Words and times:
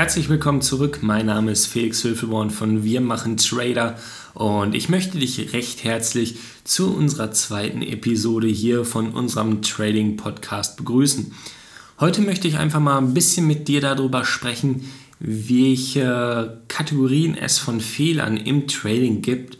Herzlich 0.00 0.30
willkommen 0.30 0.62
zurück. 0.62 1.00
Mein 1.02 1.26
Name 1.26 1.52
ist 1.52 1.66
Felix 1.66 2.02
Hülfelborn 2.02 2.48
von 2.48 2.84
Wir 2.84 3.02
machen 3.02 3.36
Trader 3.36 3.98
und 4.32 4.74
ich 4.74 4.88
möchte 4.88 5.18
dich 5.18 5.52
recht 5.52 5.84
herzlich 5.84 6.38
zu 6.64 6.94
unserer 6.96 7.32
zweiten 7.32 7.82
Episode 7.82 8.46
hier 8.46 8.86
von 8.86 9.10
unserem 9.10 9.60
Trading 9.60 10.16
Podcast 10.16 10.78
begrüßen. 10.78 11.34
Heute 12.00 12.22
möchte 12.22 12.48
ich 12.48 12.56
einfach 12.56 12.80
mal 12.80 12.96
ein 12.96 13.12
bisschen 13.12 13.46
mit 13.46 13.68
dir 13.68 13.82
darüber 13.82 14.24
sprechen, 14.24 14.90
welche 15.18 16.62
Kategorien 16.68 17.36
es 17.36 17.58
von 17.58 17.82
Fehlern 17.82 18.38
im 18.38 18.68
Trading 18.68 19.20
gibt. 19.20 19.58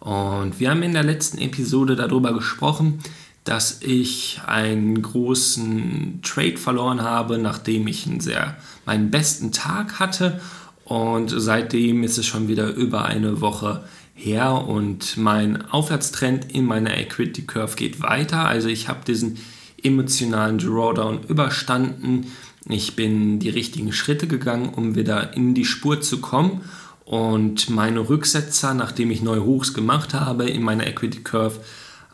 Und 0.00 0.58
wir 0.58 0.70
haben 0.70 0.82
in 0.82 0.94
der 0.94 1.04
letzten 1.04 1.36
Episode 1.36 1.96
darüber 1.96 2.32
gesprochen, 2.32 3.00
dass 3.44 3.80
ich 3.82 4.40
einen 4.46 5.02
großen 5.02 6.20
Trade 6.22 6.56
verloren 6.56 7.02
habe, 7.02 7.38
nachdem 7.38 7.86
ich 7.88 8.06
einen 8.06 8.20
sehr, 8.20 8.56
meinen 8.86 9.10
besten 9.10 9.52
Tag 9.52 9.98
hatte. 9.98 10.40
Und 10.84 11.32
seitdem 11.36 12.04
ist 12.04 12.18
es 12.18 12.26
schon 12.26 12.48
wieder 12.48 12.68
über 12.68 13.04
eine 13.04 13.40
Woche 13.40 13.84
her 14.14 14.64
und 14.68 15.16
mein 15.16 15.62
Aufwärtstrend 15.70 16.52
in 16.52 16.66
meiner 16.66 16.96
Equity 16.96 17.42
Curve 17.42 17.76
geht 17.76 18.02
weiter. 18.02 18.46
Also 18.46 18.68
ich 18.68 18.88
habe 18.88 19.04
diesen 19.04 19.38
emotionalen 19.82 20.58
Drawdown 20.58 21.24
überstanden. 21.24 22.26
Ich 22.68 22.94
bin 22.94 23.40
die 23.40 23.48
richtigen 23.48 23.92
Schritte 23.92 24.28
gegangen, 24.28 24.68
um 24.68 24.94
wieder 24.94 25.34
in 25.34 25.54
die 25.54 25.64
Spur 25.64 26.00
zu 26.00 26.20
kommen. 26.20 26.60
Und 27.04 27.68
meine 27.68 28.08
Rücksetzer, 28.08 28.74
nachdem 28.74 29.10
ich 29.10 29.22
neue 29.22 29.44
Hochs 29.44 29.74
gemacht 29.74 30.14
habe 30.14 30.48
in 30.48 30.62
meiner 30.62 30.86
Equity 30.86 31.22
Curve, 31.22 31.60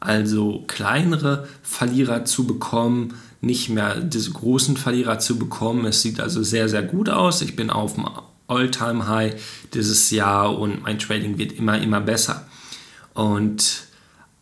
also 0.01 0.65
kleinere 0.67 1.49
Verlierer 1.63 2.25
zu 2.25 2.47
bekommen, 2.47 3.15
nicht 3.41 3.69
mehr 3.69 4.01
diese 4.01 4.33
großen 4.33 4.77
Verlierer 4.77 5.19
zu 5.19 5.39
bekommen. 5.39 5.85
Es 5.87 6.03
sieht 6.03 6.21
also 6.21 6.43
sehr, 6.43 6.69
sehr 6.69 6.83
gut 6.83 7.09
aus. 7.09 7.43
Ich 7.43 7.57
bin 7.57 7.71
auf 7.71 7.95
dem 7.95 8.07
All-Time-High 8.49 9.35
dieses 9.75 10.11
Jahr 10.11 10.59
und 10.59 10.83
mein 10.83 10.99
Trading 10.99 11.39
wird 11.39 11.53
immer, 11.53 11.81
immer 11.81 12.01
besser. 12.01 12.47
Und 13.15 13.85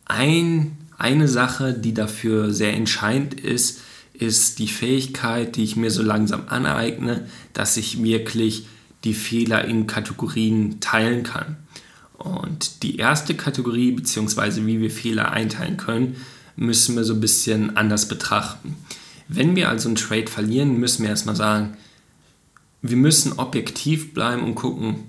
ein, 0.05 0.77
eine 0.97 1.27
Sache, 1.27 1.73
die 1.73 1.93
dafür 1.93 2.53
sehr 2.53 2.73
entscheidend 2.73 3.33
ist, 3.33 3.81
ist 4.13 4.59
die 4.59 4.67
Fähigkeit, 4.67 5.55
die 5.55 5.63
ich 5.63 5.75
mir 5.75 5.91
so 5.91 6.01
langsam 6.01 6.43
aneigne, 6.47 7.27
dass 7.53 7.77
ich 7.77 8.01
wirklich 8.01 8.67
die 9.03 9.13
Fehler 9.13 9.65
in 9.65 9.85
Kategorien 9.85 10.79
teilen 10.79 11.23
kann. 11.23 11.57
Und 12.27 12.83
die 12.83 12.97
erste 12.97 13.35
Kategorie, 13.35 13.91
beziehungsweise 13.91 14.65
wie 14.65 14.79
wir 14.79 14.91
Fehler 14.91 15.31
einteilen 15.31 15.77
können, 15.77 16.17
müssen 16.55 16.95
wir 16.95 17.03
so 17.03 17.13
ein 17.13 17.21
bisschen 17.21 17.77
anders 17.77 18.07
betrachten. 18.07 18.75
Wenn 19.27 19.55
wir 19.55 19.69
also 19.69 19.89
einen 19.89 19.95
Trade 19.95 20.27
verlieren, 20.27 20.77
müssen 20.77 21.03
wir 21.03 21.09
erstmal 21.09 21.35
sagen, 21.35 21.77
wir 22.81 22.97
müssen 22.97 23.33
objektiv 23.33 24.13
bleiben 24.13 24.43
und 24.43 24.55
gucken, 24.55 25.03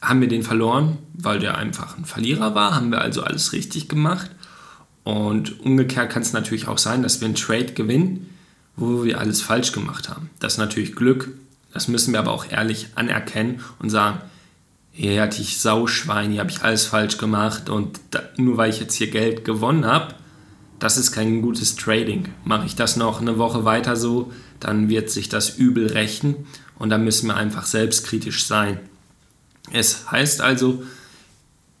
haben 0.00 0.20
wir 0.20 0.28
den 0.28 0.42
verloren, 0.42 0.98
weil 1.14 1.38
der 1.38 1.56
einfach 1.56 1.96
ein 1.96 2.04
Verlierer 2.04 2.54
war, 2.54 2.74
haben 2.74 2.90
wir 2.90 3.00
also 3.00 3.22
alles 3.22 3.52
richtig 3.52 3.88
gemacht. 3.88 4.30
Und 5.04 5.60
umgekehrt 5.60 6.10
kann 6.10 6.22
es 6.22 6.32
natürlich 6.32 6.68
auch 6.68 6.78
sein, 6.78 7.02
dass 7.02 7.20
wir 7.20 7.26
einen 7.26 7.34
Trade 7.34 7.72
gewinnen, 7.72 8.28
wo 8.76 9.04
wir 9.04 9.20
alles 9.20 9.40
falsch 9.40 9.72
gemacht 9.72 10.08
haben. 10.08 10.30
Das 10.40 10.54
ist 10.54 10.58
natürlich 10.58 10.96
Glück, 10.96 11.28
das 11.72 11.88
müssen 11.88 12.12
wir 12.12 12.20
aber 12.20 12.32
auch 12.32 12.50
ehrlich 12.50 12.88
anerkennen 12.94 13.60
und 13.78 13.90
sagen, 13.90 14.20
hier 14.92 15.22
hatte 15.22 15.40
ich 15.40 15.58
Sauschwein, 15.58 16.30
hier 16.30 16.40
habe 16.40 16.50
ich 16.50 16.62
alles 16.62 16.84
falsch 16.84 17.16
gemacht 17.16 17.68
und 17.70 17.98
da, 18.10 18.22
nur 18.36 18.58
weil 18.58 18.70
ich 18.70 18.80
jetzt 18.80 18.94
hier 18.94 19.10
Geld 19.10 19.44
gewonnen 19.44 19.86
habe, 19.86 20.14
das 20.78 20.98
ist 20.98 21.12
kein 21.12 21.42
gutes 21.42 21.76
Trading. 21.76 22.28
Mache 22.44 22.66
ich 22.66 22.76
das 22.76 22.96
noch 22.96 23.20
eine 23.20 23.38
Woche 23.38 23.64
weiter 23.64 23.96
so, 23.96 24.32
dann 24.60 24.88
wird 24.88 25.10
sich 25.10 25.28
das 25.28 25.56
übel 25.56 25.86
rächen 25.86 26.46
und 26.78 26.90
da 26.90 26.98
müssen 26.98 27.28
wir 27.28 27.36
einfach 27.36 27.64
selbstkritisch 27.64 28.44
sein. 28.44 28.80
Es 29.70 30.10
heißt 30.10 30.40
also, 30.40 30.82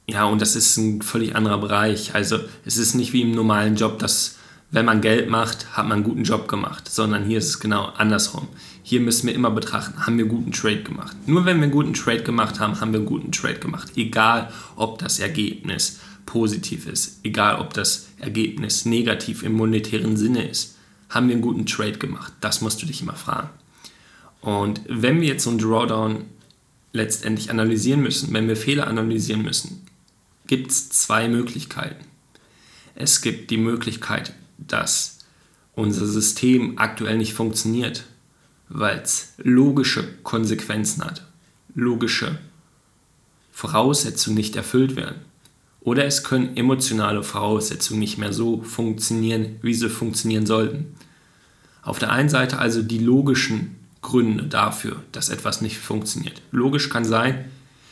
ja, 0.06 0.24
und 0.24 0.40
das 0.40 0.56
ist 0.56 0.76
ein 0.78 1.02
völlig 1.02 1.36
anderer 1.36 1.58
Bereich. 1.58 2.14
Also 2.14 2.38
es 2.64 2.76
ist 2.76 2.94
nicht 2.94 3.12
wie 3.12 3.22
im 3.22 3.32
normalen 3.32 3.76
Job, 3.76 3.98
dass 3.98 4.36
wenn 4.70 4.86
man 4.86 5.00
Geld 5.00 5.28
macht, 5.28 5.76
hat 5.76 5.84
man 5.84 5.98
einen 5.98 6.04
guten 6.04 6.24
Job 6.24 6.48
gemacht, 6.48 6.88
sondern 6.90 7.24
hier 7.24 7.38
ist 7.38 7.48
es 7.48 7.60
genau 7.60 7.86
andersrum. 7.96 8.48
Hier 8.82 9.00
müssen 9.00 9.28
wir 9.28 9.34
immer 9.34 9.50
betrachten, 9.50 10.06
haben 10.06 10.18
wir 10.18 10.24
guten 10.24 10.52
Trade 10.52 10.82
gemacht. 10.82 11.16
Nur 11.26 11.44
wenn 11.44 11.58
wir 11.58 11.64
einen 11.64 11.72
guten 11.72 11.94
Trade 11.94 12.22
gemacht 12.22 12.58
haben, 12.58 12.80
haben 12.80 12.92
wir 12.92 12.98
einen 12.98 13.08
guten 13.08 13.30
Trade 13.30 13.60
gemacht. 13.60 13.92
Egal, 13.96 14.52
ob 14.76 14.98
das 14.98 15.20
Ergebnis 15.20 16.00
positiv 16.26 16.86
ist, 16.86 17.20
egal, 17.22 17.60
ob 17.60 17.74
das 17.74 18.08
Ergebnis 18.18 18.84
negativ 18.84 19.42
im 19.42 19.52
monetären 19.52 20.16
Sinne 20.16 20.48
ist, 20.48 20.76
haben 21.10 21.28
wir 21.28 21.34
einen 21.34 21.42
guten 21.42 21.66
Trade 21.66 21.98
gemacht. 21.98 22.32
Das 22.40 22.60
musst 22.60 22.82
du 22.82 22.86
dich 22.86 23.02
immer 23.02 23.14
fragen. 23.14 23.50
Und 24.40 24.80
wenn 24.88 25.20
wir 25.20 25.28
jetzt 25.28 25.44
so 25.44 25.50
einen 25.50 25.58
Drawdown 25.58 26.24
letztendlich 26.92 27.50
analysieren 27.50 28.02
müssen, 28.02 28.32
wenn 28.32 28.48
wir 28.48 28.56
Fehler 28.56 28.86
analysieren 28.88 29.42
müssen, 29.42 29.86
gibt 30.46 30.70
es 30.70 30.90
zwei 30.90 31.28
Möglichkeiten. 31.28 32.04
Es 32.94 33.22
gibt 33.22 33.50
die 33.50 33.56
Möglichkeit, 33.56 34.34
dass 34.58 35.18
unser 35.74 36.06
System 36.06 36.78
aktuell 36.78 37.16
nicht 37.16 37.32
funktioniert, 37.32 38.04
weil 38.74 38.98
es 38.98 39.34
logische 39.36 40.04
Konsequenzen 40.22 41.04
hat, 41.04 41.26
logische 41.74 42.38
Voraussetzungen 43.52 44.36
nicht 44.36 44.56
erfüllt 44.56 44.96
werden. 44.96 45.20
Oder 45.80 46.06
es 46.06 46.24
können 46.24 46.56
emotionale 46.56 47.22
Voraussetzungen 47.22 48.00
nicht 48.00 48.16
mehr 48.16 48.32
so 48.32 48.62
funktionieren, 48.62 49.56
wie 49.62 49.74
sie 49.74 49.90
funktionieren 49.90 50.46
sollten. 50.46 50.94
Auf 51.82 51.98
der 51.98 52.12
einen 52.12 52.28
Seite 52.28 52.58
also 52.58 52.82
die 52.82 52.98
logischen 52.98 53.76
Gründe 54.00 54.44
dafür, 54.44 55.02
dass 55.12 55.28
etwas 55.28 55.60
nicht 55.60 55.78
funktioniert. 55.78 56.40
Logisch 56.50 56.88
kann 56.88 57.04
sein, 57.04 57.44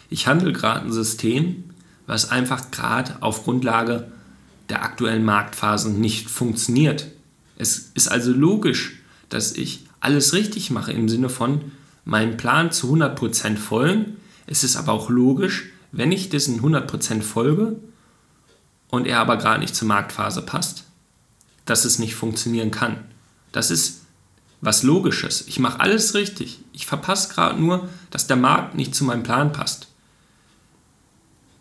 ich 0.09 0.27
handle 0.27 0.53
gerade 0.53 0.87
ein 0.87 0.93
System, 0.93 1.65
was 2.07 2.31
einfach 2.31 2.71
gerade 2.71 3.23
auf 3.23 3.45
Grundlage 3.45 4.11
der 4.71 4.83
aktuellen 4.83 5.25
Marktphasen 5.25 6.01
nicht 6.01 6.31
funktioniert. 6.31 7.07
Es 7.57 7.91
ist 7.95 8.11
also 8.11 8.33
logisch, 8.33 9.01
dass 9.29 9.53
ich 9.53 9.85
alles 10.00 10.33
richtig 10.33 10.71
mache 10.71 10.93
im 10.93 11.09
Sinne 11.09 11.28
von 11.28 11.72
meinem 12.05 12.37
Plan 12.37 12.72
zu 12.72 12.93
100% 12.94 13.56
folgen. 13.56 14.16
Es 14.47 14.65
ist 14.65 14.77
aber 14.77 14.93
auch 14.93 15.11
logisch, 15.11 15.66
wenn 15.93 16.12
ich 16.12 16.28
diesen 16.28 16.61
100% 16.61 17.22
folge 17.22 17.77
und 18.89 19.06
er 19.06 19.21
aber 19.21 19.37
gerade 19.37 19.60
nicht 19.60 19.77
zur 19.77 19.89
Marktphase 19.89 20.43
passt, 20.43 20.84
dass 21.65 21.84
es 21.84 21.99
nicht 21.99 22.15
funktionieren 22.15 22.71
kann. 22.71 23.05
Das 23.53 23.71
ist 23.71 24.00
was 24.60 24.83
Logisches. 24.83 25.47
Ich 25.47 25.59
mache 25.59 25.81
alles 25.81 26.15
richtig. 26.15 26.60
Ich 26.72 26.87
verpasse 26.87 27.33
gerade 27.33 27.60
nur, 27.60 27.89
dass 28.10 28.27
der 28.27 28.37
Markt 28.37 28.75
nicht 28.75 28.94
zu 28.94 29.05
meinem 29.05 29.22
Plan 29.22 29.53
passt. 29.53 29.89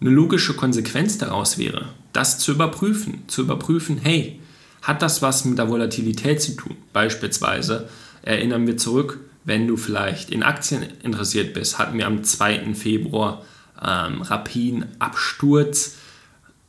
Eine 0.01 0.09
logische 0.09 0.53
Konsequenz 0.53 1.17
daraus 1.17 1.57
wäre, 1.57 1.89
das 2.13 2.39
zu 2.39 2.51
überprüfen, 2.51 3.23
zu 3.28 3.41
überprüfen, 3.41 3.99
hey, 4.01 4.39
hat 4.81 5.01
das 5.01 5.22
was 5.22 5.45
mit 5.45 5.57
der 5.57 5.69
Volatilität 5.69 6.41
zu 6.41 6.55
tun? 6.55 6.78
Beispielsweise 6.94 7.89
erinnern 8.22 8.68
wir 8.68 8.78
zurück, 8.78 9.19
wenn 9.46 9.68
du 9.68 9.78
vielleicht 9.78 10.30
in 10.30 10.44
Aktien 10.44 10.85
interessiert 11.03 11.53
bist, 11.53 11.80
hatten 11.80 11.97
wir 11.97 12.07
am 12.07 12.24
2. 12.24 12.74
Februar 12.74 13.44
ähm, 13.81 14.22
rapiden 14.22 14.85
Absturz 15.00 15.96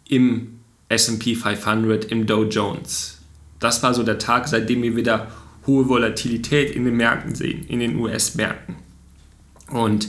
im 0.09 0.61
SP 0.91 1.35
500, 1.35 2.07
im 2.07 2.27
Dow 2.27 2.45
Jones. 2.45 3.19
Das 3.59 3.83
war 3.83 3.95
so 3.95 4.03
der 4.03 4.19
Tag, 4.19 4.49
seitdem 4.49 4.83
wir 4.83 4.97
wieder 4.97 5.31
hohe 5.67 5.89
Volatilität 5.89 6.71
in 6.75 6.85
den 6.85 6.97
Märkten 6.97 7.35
sehen, 7.35 7.65
in 7.69 7.81
den 7.81 7.97
US-Märkten. 7.97 8.77
Und 9.69 10.09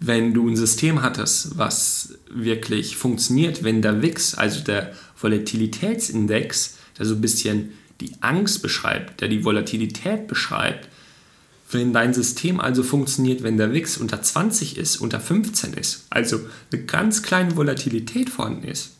wenn 0.00 0.34
du 0.34 0.48
ein 0.48 0.56
System 0.56 1.02
hattest, 1.02 1.58
was 1.58 2.18
wirklich 2.30 2.96
funktioniert, 2.96 3.64
wenn 3.64 3.82
der 3.82 4.02
WIX, 4.02 4.34
also 4.34 4.62
der 4.62 4.92
Volatilitätsindex, 5.20 6.78
der 6.98 7.06
so 7.06 7.14
ein 7.14 7.20
bisschen 7.20 7.72
die 8.04 8.12
Angst 8.20 8.62
beschreibt, 8.62 9.20
der 9.20 9.28
die 9.28 9.44
Volatilität 9.44 10.26
beschreibt, 10.26 10.88
wenn 11.70 11.92
dein 11.92 12.14
System 12.14 12.60
also 12.60 12.82
funktioniert, 12.82 13.42
wenn 13.42 13.56
der 13.56 13.72
WIX 13.72 13.96
unter 13.96 14.22
20 14.22 14.76
ist, 14.76 14.98
unter 14.98 15.20
15 15.20 15.72
ist, 15.72 16.06
also 16.10 16.40
eine 16.70 16.82
ganz 16.84 17.22
kleine 17.22 17.56
Volatilität 17.56 18.30
vorhanden 18.30 18.68
ist, 18.68 18.90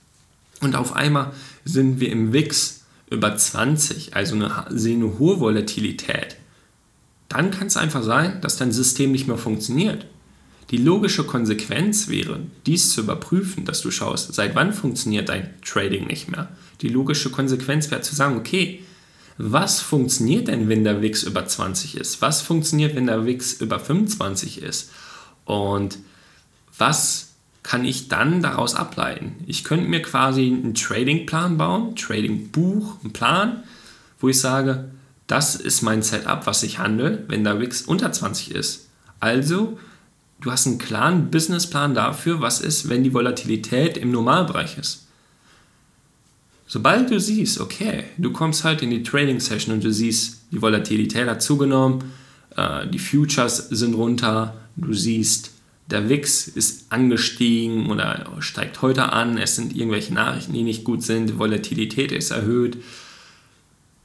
und 0.60 0.76
auf 0.76 0.94
einmal 0.94 1.32
sind 1.64 2.00
wir 2.00 2.10
im 2.10 2.32
WIX 2.32 2.84
über 3.10 3.36
20, 3.36 4.16
also 4.16 4.34
eine, 4.34 4.64
sehen 4.70 5.02
eine 5.02 5.18
hohe 5.18 5.38
Volatilität, 5.38 6.36
dann 7.28 7.50
kann 7.50 7.66
es 7.66 7.76
einfach 7.76 8.02
sein, 8.02 8.40
dass 8.40 8.56
dein 8.56 8.72
System 8.72 9.12
nicht 9.12 9.26
mehr 9.26 9.38
funktioniert. 9.38 10.06
Die 10.70 10.78
logische 10.78 11.24
Konsequenz 11.24 12.08
wäre, 12.08 12.40
dies 12.64 12.92
zu 12.92 13.02
überprüfen, 13.02 13.64
dass 13.64 13.82
du 13.82 13.90
schaust, 13.90 14.32
seit 14.34 14.54
wann 14.54 14.72
funktioniert 14.72 15.28
dein 15.28 15.50
Trading 15.62 16.06
nicht 16.06 16.30
mehr. 16.30 16.48
Die 16.80 16.88
logische 16.88 17.30
Konsequenz 17.30 17.90
wäre 17.90 18.00
zu 18.00 18.14
sagen, 18.14 18.36
okay, 18.36 18.82
was 19.36 19.80
funktioniert 19.80 20.48
denn, 20.48 20.68
wenn 20.68 20.84
der 20.84 21.02
WIX 21.02 21.24
über 21.24 21.46
20 21.46 21.96
ist? 21.96 22.22
Was 22.22 22.40
funktioniert, 22.40 22.94
wenn 22.94 23.06
der 23.06 23.26
WIX 23.26 23.54
über 23.54 23.80
25 23.80 24.62
ist? 24.62 24.90
Und 25.44 25.98
was 26.78 27.32
kann 27.62 27.84
ich 27.84 28.08
dann 28.08 28.42
daraus 28.42 28.74
ableiten? 28.74 29.36
Ich 29.46 29.64
könnte 29.64 29.88
mir 29.88 30.02
quasi 30.02 30.46
einen 30.46 30.74
Trading-Plan 30.74 31.56
bauen, 31.56 31.96
Trading-Buch, 31.96 32.98
einen 33.02 33.12
Plan, 33.12 33.64
wo 34.20 34.28
ich 34.28 34.38
sage, 34.38 34.90
das 35.26 35.56
ist 35.56 35.82
mein 35.82 36.02
Setup, 36.02 36.46
was 36.46 36.62
ich 36.62 36.78
handle, 36.78 37.24
wenn 37.28 37.44
der 37.44 37.58
WIX 37.58 37.82
unter 37.82 38.12
20 38.12 38.52
ist 38.52 38.88
Also, 39.18 39.78
du 40.40 40.52
hast 40.52 40.66
einen 40.66 40.78
klaren 40.78 41.30
Businessplan 41.30 41.94
dafür, 41.94 42.40
was 42.40 42.60
ist, 42.60 42.88
wenn 42.88 43.02
die 43.02 43.14
Volatilität 43.14 43.96
im 43.96 44.10
Normalbereich 44.10 44.76
ist. 44.78 45.03
Sobald 46.66 47.10
du 47.10 47.20
siehst, 47.20 47.60
okay, 47.60 48.04
du 48.16 48.32
kommst 48.32 48.64
halt 48.64 48.82
in 48.82 48.90
die 48.90 49.02
Trading 49.02 49.40
Session 49.40 49.74
und 49.74 49.84
du 49.84 49.92
siehst, 49.92 50.46
die 50.50 50.62
Volatilität 50.62 51.28
hat 51.28 51.42
zugenommen, 51.42 52.04
äh, 52.56 52.86
die 52.86 52.98
Futures 52.98 53.68
sind 53.68 53.94
runter, 53.94 54.54
du 54.76 54.94
siehst, 54.94 55.50
der 55.90 56.08
WIX 56.08 56.48
ist 56.48 56.90
angestiegen 56.90 57.90
oder 57.90 58.26
steigt 58.38 58.80
heute 58.80 59.12
an, 59.12 59.36
es 59.36 59.56
sind 59.56 59.76
irgendwelche 59.76 60.14
Nachrichten, 60.14 60.54
die 60.54 60.62
nicht 60.62 60.84
gut 60.84 61.02
sind, 61.02 61.28
die 61.28 61.38
Volatilität 61.38 62.10
ist 62.10 62.30
erhöht. 62.30 62.78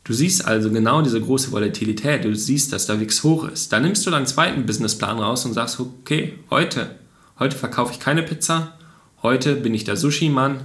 Du 0.03 0.13
siehst 0.13 0.43
also 0.43 0.71
genau 0.71 1.01
diese 1.01 1.21
große 1.21 1.51
Volatilität, 1.53 2.25
du 2.25 2.35
siehst, 2.35 2.73
dass 2.73 2.87
der 2.87 2.99
WIX 2.99 3.23
hoch 3.23 3.47
ist. 3.47 3.71
Dann 3.71 3.83
nimmst 3.83 4.05
du 4.05 4.11
deinen 4.11 4.25
zweiten 4.25 4.65
Businessplan 4.65 5.19
raus 5.19 5.45
und 5.45 5.53
sagst, 5.53 5.79
okay, 5.79 6.33
heute, 6.49 6.95
heute 7.37 7.55
verkaufe 7.55 7.93
ich 7.93 7.99
keine 7.99 8.23
Pizza, 8.23 8.77
heute 9.23 9.55
bin 9.55 9.73
ich 9.73 9.85
der 9.85 9.95
Sushi-Mann, 9.95 10.59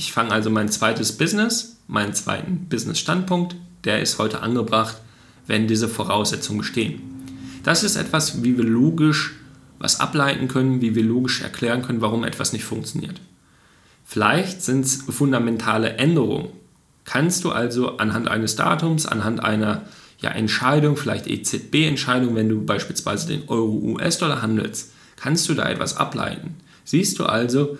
ich 0.00 0.14
fange 0.14 0.32
also 0.32 0.48
mein 0.48 0.70
zweites 0.70 1.12
Business, 1.12 1.76
meinen 1.86 2.14
zweiten 2.14 2.68
Business-Standpunkt, 2.70 3.54
der 3.84 4.00
ist 4.00 4.18
heute 4.18 4.40
angebracht, 4.40 4.96
wenn 5.46 5.68
diese 5.68 5.88
Voraussetzungen 5.90 6.60
bestehen. 6.60 7.02
Das 7.64 7.84
ist 7.84 7.96
etwas, 7.96 8.42
wie 8.42 8.56
wir 8.56 8.64
logisch 8.64 9.34
was 9.78 10.00
ableiten 10.00 10.48
können, 10.48 10.80
wie 10.80 10.94
wir 10.94 11.04
logisch 11.04 11.42
erklären 11.42 11.82
können, 11.82 12.00
warum 12.00 12.24
etwas 12.24 12.54
nicht 12.54 12.64
funktioniert. 12.64 13.20
Vielleicht 14.06 14.62
sind 14.62 14.86
es 14.86 15.02
fundamentale 15.02 15.98
Änderungen. 15.98 16.48
Kannst 17.04 17.44
du 17.44 17.50
also 17.50 17.98
anhand 17.98 18.26
eines 18.26 18.56
Datums, 18.56 19.04
anhand 19.04 19.44
einer 19.44 19.82
ja, 20.20 20.30
Entscheidung, 20.30 20.96
vielleicht 20.96 21.26
EZB-Entscheidung, 21.26 22.34
wenn 22.36 22.48
du 22.48 22.64
beispielsweise 22.64 23.26
den 23.26 23.50
Euro-US-Dollar 23.50 24.40
handelst, 24.40 24.92
kannst 25.16 25.46
du 25.50 25.52
da 25.52 25.68
etwas 25.68 25.98
ableiten. 25.98 26.54
Siehst 26.84 27.18
du 27.18 27.26
also, 27.26 27.76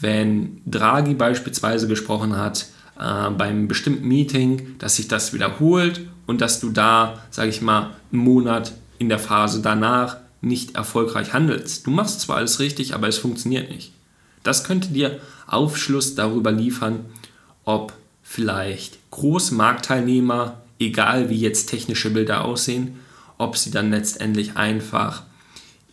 wenn 0.00 0.60
Draghi 0.66 1.14
beispielsweise 1.14 1.88
gesprochen 1.88 2.36
hat 2.36 2.66
äh, 2.98 3.30
beim 3.30 3.68
bestimmten 3.68 4.06
Meeting, 4.06 4.76
dass 4.78 4.96
sich 4.96 5.08
das 5.08 5.32
wiederholt 5.32 6.02
und 6.26 6.40
dass 6.40 6.60
du 6.60 6.70
da, 6.70 7.22
sage 7.30 7.50
ich 7.50 7.62
mal, 7.62 7.90
einen 8.12 8.22
Monat 8.22 8.72
in 8.98 9.08
der 9.08 9.18
Phase 9.18 9.60
danach 9.60 10.18
nicht 10.40 10.76
erfolgreich 10.76 11.32
handelst. 11.32 11.86
Du 11.86 11.90
machst 11.90 12.20
zwar 12.20 12.36
alles 12.36 12.60
richtig, 12.60 12.94
aber 12.94 13.08
es 13.08 13.18
funktioniert 13.18 13.70
nicht. 13.70 13.92
Das 14.42 14.64
könnte 14.64 14.88
dir 14.88 15.20
Aufschluss 15.46 16.14
darüber 16.14 16.52
liefern, 16.52 17.06
ob 17.64 17.94
vielleicht 18.22 18.98
große 19.10 19.54
Marktteilnehmer, 19.54 20.60
egal 20.78 21.30
wie 21.30 21.40
jetzt 21.40 21.66
technische 21.70 22.10
Bilder 22.10 22.44
aussehen, 22.44 22.98
ob 23.38 23.56
sie 23.56 23.70
dann 23.70 23.90
letztendlich 23.90 24.56
einfach 24.56 25.22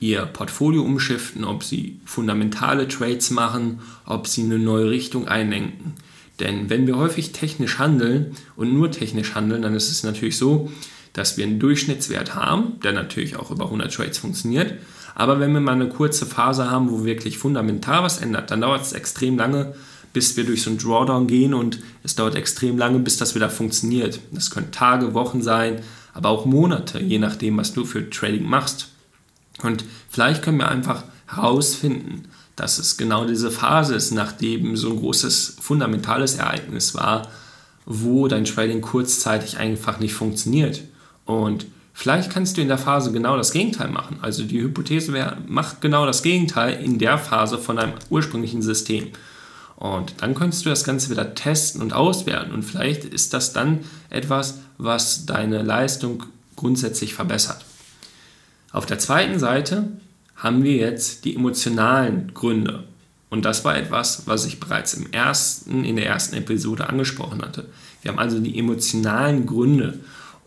ihr 0.01 0.25
Portfolio 0.25 0.81
umschiften, 0.81 1.45
ob 1.45 1.63
sie 1.63 1.99
fundamentale 2.05 2.87
Trades 2.87 3.29
machen, 3.29 3.79
ob 4.05 4.27
sie 4.27 4.43
eine 4.43 4.59
neue 4.59 4.89
Richtung 4.89 5.27
einlenken. 5.27 5.93
Denn 6.39 6.71
wenn 6.71 6.87
wir 6.87 6.97
häufig 6.97 7.31
technisch 7.33 7.77
handeln 7.77 8.35
und 8.55 8.73
nur 8.73 8.89
technisch 8.91 9.35
handeln, 9.35 9.61
dann 9.61 9.75
ist 9.75 9.91
es 9.91 10.03
natürlich 10.03 10.37
so, 10.37 10.71
dass 11.13 11.37
wir 11.37 11.45
einen 11.45 11.59
Durchschnittswert 11.59 12.33
haben, 12.33 12.79
der 12.83 12.93
natürlich 12.93 13.35
auch 13.35 13.51
über 13.51 13.65
100 13.65 13.93
Trades 13.93 14.17
funktioniert. 14.17 14.73
Aber 15.13 15.39
wenn 15.39 15.53
wir 15.53 15.59
mal 15.59 15.73
eine 15.73 15.89
kurze 15.89 16.25
Phase 16.25 16.71
haben, 16.71 16.89
wo 16.89 17.05
wirklich 17.05 17.37
fundamental 17.37 18.01
was 18.01 18.17
ändert, 18.17 18.49
dann 18.49 18.61
dauert 18.61 18.81
es 18.81 18.93
extrem 18.93 19.37
lange, 19.37 19.75
bis 20.13 20.35
wir 20.35 20.45
durch 20.45 20.63
so 20.63 20.71
einen 20.71 20.79
Drawdown 20.79 21.27
gehen 21.27 21.53
und 21.53 21.79
es 22.03 22.15
dauert 22.15 22.35
extrem 22.35 22.75
lange, 22.75 22.99
bis 22.99 23.17
das 23.17 23.35
wieder 23.35 23.51
funktioniert. 23.51 24.19
Das 24.31 24.49
können 24.49 24.71
Tage, 24.71 25.13
Wochen 25.13 25.43
sein, 25.43 25.81
aber 26.13 26.29
auch 26.29 26.45
Monate, 26.45 26.99
je 26.99 27.19
nachdem, 27.19 27.57
was 27.57 27.73
du 27.73 27.85
für 27.85 28.09
Trading 28.09 28.49
machst. 28.49 28.87
Und 29.63 29.83
vielleicht 30.09 30.43
können 30.43 30.57
wir 30.57 30.69
einfach 30.69 31.03
herausfinden, 31.27 32.23
dass 32.55 32.77
es 32.77 32.97
genau 32.97 33.25
diese 33.25 33.51
Phase 33.51 33.95
ist, 33.95 34.11
nachdem 34.11 34.75
so 34.75 34.91
ein 34.91 34.97
großes 34.97 35.57
fundamentales 35.59 36.35
Ereignis 36.35 36.93
war, 36.93 37.27
wo 37.85 38.27
dein 38.27 38.45
Trading 38.45 38.81
kurzzeitig 38.81 39.57
einfach 39.57 39.99
nicht 39.99 40.13
funktioniert. 40.13 40.81
Und 41.25 41.65
vielleicht 41.93 42.29
kannst 42.29 42.57
du 42.57 42.61
in 42.61 42.67
der 42.67 42.77
Phase 42.77 43.11
genau 43.11 43.37
das 43.37 43.51
Gegenteil 43.51 43.89
machen. 43.89 44.19
Also 44.21 44.43
die 44.43 44.61
Hypothese 44.61 45.13
wäre, 45.13 45.37
mach 45.47 45.79
genau 45.79 46.05
das 46.05 46.21
Gegenteil 46.23 46.83
in 46.83 46.99
der 46.99 47.17
Phase 47.17 47.57
von 47.57 47.77
deinem 47.77 47.93
ursprünglichen 48.09 48.61
System. 48.61 49.07
Und 49.77 50.13
dann 50.21 50.35
könntest 50.35 50.65
du 50.65 50.69
das 50.69 50.83
Ganze 50.83 51.09
wieder 51.09 51.33
testen 51.33 51.81
und 51.81 51.93
auswerten. 51.93 52.51
Und 52.51 52.61
vielleicht 52.61 53.03
ist 53.03 53.33
das 53.33 53.53
dann 53.53 53.79
etwas, 54.11 54.59
was 54.77 55.25
deine 55.25 55.63
Leistung 55.63 56.23
grundsätzlich 56.55 57.15
verbessert. 57.15 57.65
Auf 58.71 58.85
der 58.85 58.99
zweiten 58.99 59.37
Seite 59.39 59.89
haben 60.35 60.63
wir 60.63 60.75
jetzt 60.75 61.25
die 61.25 61.35
emotionalen 61.35 62.33
Gründe. 62.33 62.85
Und 63.29 63.45
das 63.45 63.63
war 63.63 63.77
etwas, 63.77 64.27
was 64.27 64.45
ich 64.45 64.59
bereits 64.59 64.93
im 64.93 65.11
ersten, 65.11 65.85
in 65.85 65.95
der 65.95 66.07
ersten 66.07 66.35
Episode 66.35 66.89
angesprochen 66.89 67.41
hatte. 67.41 67.69
Wir 68.01 68.11
haben 68.11 68.19
also 68.19 68.39
die 68.39 68.57
emotionalen 68.57 69.45
Gründe. 69.45 69.99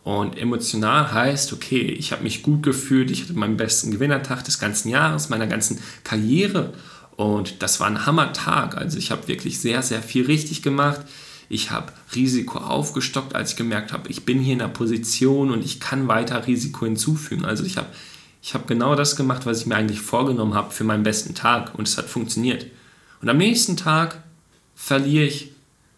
Und 0.03 0.37
emotional 0.37 1.13
heißt, 1.13 1.53
okay, 1.55 1.81
ich 1.81 2.13
habe 2.13 2.25
mich 2.25 2.43
gut 2.43 2.63
gefühlt, 2.63 3.11
ich 3.11 3.23
hatte 3.23 3.33
meinen 3.33 3.57
besten 3.57 3.91
Gewinnertag 3.91 4.45
des 4.45 4.59
ganzen 4.59 4.91
Jahres, 4.91 5.31
meiner 5.31 5.47
ganzen 5.47 5.79
Karriere. 6.03 6.75
Und 7.17 7.63
das 7.63 7.81
war 7.81 7.87
ein 7.87 8.05
Hammertag. 8.05 8.77
Also 8.77 8.99
ich 8.99 9.11
habe 9.11 9.29
wirklich 9.29 9.61
sehr, 9.61 9.83
sehr 9.83 10.03
viel 10.03 10.27
richtig 10.27 10.63
gemacht. 10.63 11.01
Ich 11.49 11.71
habe 11.71 11.93
Risiko 12.15 12.59
aufgestockt, 12.59 13.35
als 13.35 13.53
ich 13.53 13.57
gemerkt 13.57 13.93
habe, 13.93 14.11
ich 14.11 14.25
bin 14.25 14.41
hier 14.41 14.55
in 14.55 14.61
einer 14.61 14.73
Position 14.73 15.51
und 15.51 15.65
ich 15.65 15.79
kann 15.81 16.09
weiter 16.09 16.47
Risiko 16.47 16.85
hinzufügen. 16.85 17.45
Also 17.45 17.65
ich 17.65 17.77
habe 17.77 17.89
ich 18.45 18.53
habe 18.53 18.67
genau 18.67 18.95
das 18.95 19.17
gemacht, 19.17 19.47
was 19.47 19.63
ich 19.63 19.67
mir 19.67 19.75
eigentlich 19.75 20.03
vorgenommen 20.03 20.53
habe 20.53 20.71
für 20.71 20.85
meinen 20.85 21.03
besten 21.03 21.35
Tag 21.35 21.75
und 21.79 21.89
es 21.89 21.97
hat 21.97 22.11
funktioniert. 22.11 22.67
Und 23.23 23.31
am 23.31 23.39
nächsten 23.39 23.79
Tag 23.79 24.23
verliere 24.75 25.25
ich 25.25 25.53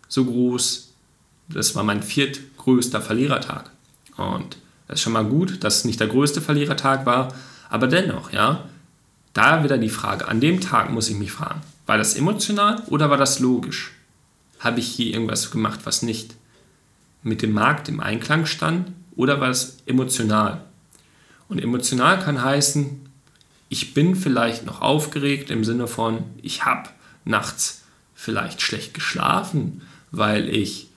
so 0.06 0.24
groß, 0.24 0.92
das 1.48 1.74
war 1.74 1.82
mein 1.82 2.04
viertgrößter 2.04 3.02
Verlierertag. 3.02 3.72
Und 4.16 4.58
das 4.86 5.00
ist 5.00 5.02
schon 5.02 5.14
mal 5.14 5.24
gut, 5.24 5.64
dass 5.64 5.78
es 5.78 5.84
nicht 5.86 5.98
der 5.98 6.06
größte 6.06 6.40
Verlierertag 6.40 7.04
war, 7.04 7.34
aber 7.68 7.88
dennoch, 7.88 8.32
ja, 8.32 8.68
da 9.32 9.64
wieder 9.64 9.76
die 9.76 9.88
Frage, 9.88 10.28
an 10.28 10.40
dem 10.40 10.60
Tag 10.60 10.92
muss 10.92 11.08
ich 11.08 11.16
mich 11.16 11.32
fragen, 11.32 11.62
war 11.86 11.98
das 11.98 12.14
emotional 12.14 12.80
oder 12.86 13.10
war 13.10 13.18
das 13.18 13.40
logisch? 13.40 13.90
Habe 14.60 14.78
ich 14.78 14.86
hier 14.86 15.12
irgendwas 15.12 15.50
gemacht, 15.50 15.80
was 15.82 16.02
nicht 16.02 16.36
mit 17.24 17.42
dem 17.42 17.50
Markt 17.50 17.88
im 17.88 17.98
Einklang 17.98 18.46
stand 18.46 18.92
oder 19.16 19.40
war 19.40 19.50
es 19.50 19.78
emotional? 19.86 20.65
Und 21.48 21.62
emotional 21.62 22.18
kann 22.18 22.42
heißen, 22.42 23.00
ich 23.68 23.94
bin 23.94 24.14
vielleicht 24.14 24.64
noch 24.64 24.80
aufgeregt 24.80 25.50
im 25.50 25.64
Sinne 25.64 25.86
von, 25.86 26.24
ich 26.42 26.64
habe 26.64 26.90
nachts 27.24 27.82
vielleicht 28.14 28.62
schlecht 28.62 28.94
geschlafen, 28.94 29.82
weil 30.10 30.48
ich 30.48 30.88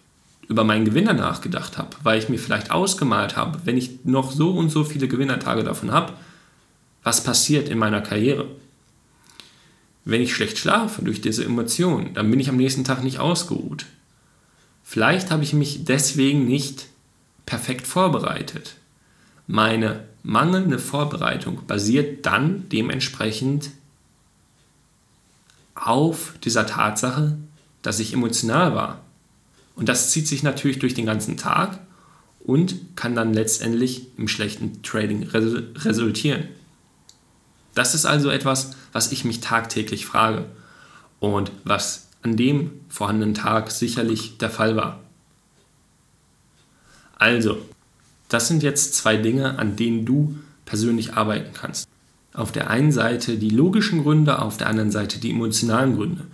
über 0.47 0.63
meinen 0.63 0.85
Gewinner 0.85 1.13
nachgedacht 1.13 1.77
habe, 1.77 1.95
weil 2.03 2.17
ich 2.17 2.29
mir 2.29 2.39
vielleicht 2.39 2.71
ausgemalt 2.71 3.35
habe, 3.35 3.61
wenn 3.65 3.77
ich 3.77 4.03
noch 4.03 4.31
so 4.31 4.51
und 4.51 4.69
so 4.69 4.83
viele 4.83 5.07
Gewinnertage 5.07 5.63
davon 5.63 5.91
habe, 5.91 6.13
was 7.03 7.23
passiert 7.23 7.69
in 7.69 7.77
meiner 7.77 8.01
Karriere. 8.01 8.47
Wenn 10.05 10.21
ich 10.21 10.33
schlecht 10.33 10.57
schlafe 10.57 11.03
durch 11.03 11.21
diese 11.21 11.45
Emotionen, 11.45 12.15
dann 12.15 12.31
bin 12.31 12.39
ich 12.39 12.49
am 12.49 12.57
nächsten 12.57 12.83
Tag 12.83 13.03
nicht 13.03 13.19
ausgeruht. 13.19 13.85
Vielleicht 14.83 15.29
habe 15.29 15.43
ich 15.43 15.53
mich 15.53 15.85
deswegen 15.85 16.45
nicht 16.45 16.87
perfekt 17.45 17.85
vorbereitet. 17.85 18.75
Meine 19.45 20.08
mangelnde 20.23 20.79
Vorbereitung 20.79 21.65
basiert 21.65 22.25
dann 22.25 22.67
dementsprechend 22.69 23.71
auf 25.75 26.33
dieser 26.43 26.65
Tatsache, 26.65 27.37
dass 27.81 27.99
ich 27.99 28.13
emotional 28.13 28.75
war. 28.75 29.01
Und 29.75 29.87
das 29.87 30.11
zieht 30.11 30.27
sich 30.27 30.43
natürlich 30.43 30.79
durch 30.79 30.93
den 30.93 31.05
ganzen 31.05 31.37
Tag 31.37 31.79
und 32.39 32.95
kann 32.95 33.15
dann 33.15 33.33
letztendlich 33.33 34.07
im 34.17 34.27
schlechten 34.27 34.81
Trading 34.83 35.23
resultieren. 35.23 36.49
Das 37.75 37.95
ist 37.95 38.05
also 38.05 38.29
etwas, 38.29 38.71
was 38.91 39.11
ich 39.11 39.23
mich 39.23 39.39
tagtäglich 39.39 40.05
frage 40.05 40.45
und 41.19 41.51
was 41.63 42.07
an 42.21 42.35
dem 42.35 42.71
vorhandenen 42.89 43.35
Tag 43.35 43.71
sicherlich 43.71 44.37
der 44.37 44.49
Fall 44.49 44.75
war. 44.75 44.99
Also, 47.17 47.57
das 48.29 48.47
sind 48.47 48.63
jetzt 48.63 48.95
zwei 48.95 49.17
Dinge, 49.17 49.59
an 49.59 49.75
denen 49.75 50.05
du 50.05 50.35
persönlich 50.65 51.13
arbeiten 51.13 51.51
kannst. 51.53 51.87
Auf 52.33 52.51
der 52.51 52.69
einen 52.69 52.91
Seite 52.91 53.37
die 53.37 53.49
logischen 53.49 54.03
Gründe, 54.03 54.41
auf 54.41 54.57
der 54.57 54.67
anderen 54.67 54.91
Seite 54.91 55.19
die 55.19 55.31
emotionalen 55.31 55.95
Gründe. 55.95 56.25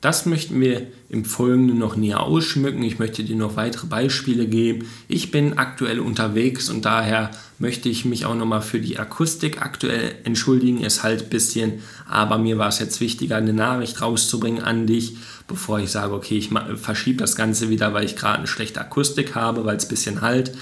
Das 0.00 0.26
möchten 0.26 0.60
wir 0.60 0.86
im 1.08 1.24
Folgenden 1.24 1.78
noch 1.78 1.96
näher 1.96 2.20
ausschmücken. 2.20 2.84
Ich 2.84 3.00
möchte 3.00 3.24
dir 3.24 3.34
noch 3.34 3.56
weitere 3.56 3.88
Beispiele 3.88 4.46
geben. 4.46 4.86
Ich 5.08 5.32
bin 5.32 5.58
aktuell 5.58 5.98
unterwegs 5.98 6.70
und 6.70 6.84
daher 6.84 7.32
möchte 7.58 7.88
ich 7.88 8.04
mich 8.04 8.24
auch 8.24 8.36
nochmal 8.36 8.62
für 8.62 8.78
die 8.78 8.96
Akustik 8.96 9.60
aktuell 9.60 10.14
entschuldigen. 10.22 10.84
Es 10.84 11.02
halt 11.02 11.24
ein 11.24 11.30
bisschen, 11.30 11.80
aber 12.08 12.38
mir 12.38 12.58
war 12.58 12.68
es 12.68 12.78
jetzt 12.78 13.00
wichtiger, 13.00 13.36
eine 13.36 13.52
Nachricht 13.52 14.00
rauszubringen 14.00 14.62
an 14.62 14.86
dich, 14.86 15.16
bevor 15.48 15.80
ich 15.80 15.90
sage, 15.90 16.14
okay, 16.14 16.38
ich 16.38 16.50
verschiebe 16.76 17.18
das 17.18 17.34
Ganze 17.34 17.68
wieder, 17.68 17.92
weil 17.92 18.04
ich 18.04 18.14
gerade 18.14 18.38
eine 18.38 18.46
schlechte 18.46 18.80
Akustik 18.80 19.34
habe, 19.34 19.64
weil 19.64 19.78
es 19.78 19.86
ein 19.86 19.90
bisschen 19.90 20.20
halt. 20.20 20.52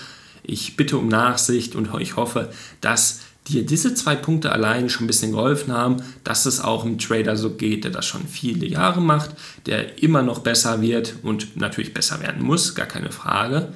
Ich 0.46 0.76
bitte 0.76 0.96
um 0.96 1.08
Nachsicht 1.08 1.74
und 1.74 1.88
ich 2.00 2.16
hoffe, 2.16 2.50
dass 2.80 3.20
dir 3.48 3.64
diese 3.64 3.94
zwei 3.94 4.16
Punkte 4.16 4.52
allein 4.52 4.88
schon 4.88 5.04
ein 5.04 5.06
bisschen 5.06 5.32
geholfen 5.32 5.72
haben, 5.72 5.98
dass 6.24 6.46
es 6.46 6.60
auch 6.60 6.84
einem 6.84 6.98
Trader 6.98 7.36
so 7.36 7.50
geht, 7.50 7.84
der 7.84 7.90
das 7.90 8.06
schon 8.06 8.26
viele 8.26 8.66
Jahre 8.66 9.00
macht, 9.00 9.30
der 9.66 10.02
immer 10.02 10.22
noch 10.22 10.40
besser 10.40 10.80
wird 10.80 11.14
und 11.22 11.56
natürlich 11.56 11.94
besser 11.94 12.20
werden 12.20 12.42
muss, 12.42 12.74
gar 12.74 12.86
keine 12.86 13.12
Frage. 13.12 13.72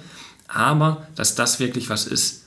Aber 0.49 1.07
dass 1.15 1.35
das 1.35 1.61
wirklich 1.61 1.89
was 1.89 2.07
ist, 2.07 2.47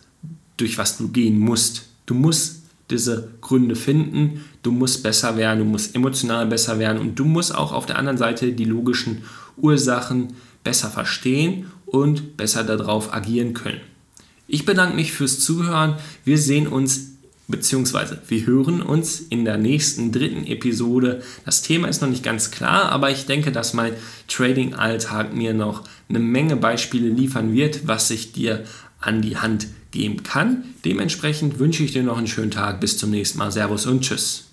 durch 0.57 0.77
was 0.77 0.97
du 0.97 1.09
gehen 1.09 1.39
musst. 1.39 1.83
Du 2.05 2.13
musst 2.13 2.63
diese 2.89 3.29
Gründe 3.41 3.75
finden, 3.75 4.43
du 4.61 4.71
musst 4.71 5.03
besser 5.03 5.37
werden, 5.37 5.59
du 5.59 5.65
musst 5.65 5.95
emotional 5.95 6.45
besser 6.45 6.79
werden 6.79 6.99
und 6.99 7.17
du 7.17 7.25
musst 7.25 7.55
auch 7.55 7.71
auf 7.71 7.85
der 7.85 7.97
anderen 7.97 8.17
Seite 8.17 8.51
die 8.51 8.65
logischen 8.65 9.23
Ursachen 9.55 10.33
besser 10.63 10.89
verstehen 10.89 11.71
und 11.85 12.37
besser 12.37 12.63
darauf 12.63 13.13
agieren 13.13 13.53
können. 13.53 13.81
Ich 14.47 14.65
bedanke 14.65 14.95
mich 14.95 15.11
fürs 15.11 15.39
Zuhören. 15.39 15.95
Wir 16.25 16.37
sehen 16.37 16.67
uns 16.67 17.13
beziehungsweise 17.47 18.21
wir 18.27 18.45
hören 18.45 18.81
uns 18.81 19.19
in 19.19 19.45
der 19.45 19.57
nächsten 19.57 20.11
dritten 20.11 20.45
Episode. 20.45 21.21
Das 21.45 21.61
Thema 21.61 21.87
ist 21.87 22.01
noch 22.01 22.09
nicht 22.09 22.23
ganz 22.23 22.51
klar, 22.51 22.91
aber 22.91 23.11
ich 23.11 23.25
denke, 23.25 23.51
dass 23.51 23.73
mein 23.73 23.93
Trading-Alltag 24.27 25.33
mir 25.33 25.53
noch 25.53 25.83
eine 26.09 26.19
Menge 26.19 26.55
Beispiele 26.55 27.09
liefern 27.09 27.53
wird, 27.53 27.87
was 27.87 28.09
ich 28.11 28.31
dir 28.31 28.63
an 28.99 29.21
die 29.21 29.37
Hand 29.37 29.67
geben 29.91 30.23
kann. 30.23 30.63
Dementsprechend 30.85 31.59
wünsche 31.59 31.83
ich 31.83 31.91
dir 31.91 32.03
noch 32.03 32.17
einen 32.17 32.27
schönen 32.27 32.51
Tag. 32.51 32.79
Bis 32.79 32.97
zum 32.97 33.11
nächsten 33.11 33.37
Mal. 33.37 33.51
Servus 33.51 33.85
und 33.85 34.01
Tschüss. 34.01 34.52